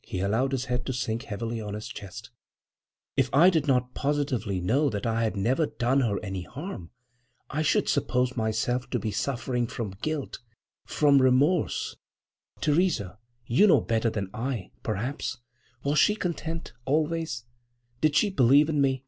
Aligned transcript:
He 0.00 0.18
allowed 0.18 0.50
his 0.50 0.64
head 0.64 0.84
to 0.86 0.92
sink 0.92 1.22
heavily 1.22 1.60
on 1.60 1.74
his 1.74 1.86
chest. 1.86 2.30
"If 3.16 3.30
I 3.32 3.48
did 3.48 3.68
not 3.68 3.94
positively 3.94 4.60
know 4.60 4.90
that 4.90 5.06
I 5.06 5.22
had 5.22 5.36
never 5.36 5.66
done 5.66 6.00
her 6.00 6.18
any 6.18 6.42
harm, 6.42 6.90
I 7.48 7.62
should 7.62 7.88
suppose 7.88 8.36
myself 8.36 8.90
to 8.90 8.98
be 8.98 9.12
suffering 9.12 9.68
from 9.68 9.94
guilt, 10.02 10.40
from 10.84 11.22
remorse.... 11.22 11.94
Theresa, 12.60 13.20
you 13.46 13.68
know 13.68 13.80
better 13.80 14.10
than 14.10 14.30
I, 14.34 14.72
perhaps. 14.82 15.38
Was 15.84 15.96
she 16.00 16.16
content, 16.16 16.72
always? 16.84 17.44
Did 18.00 18.16
she 18.16 18.30
believe 18.30 18.68
in 18.68 18.80
me?" 18.80 19.04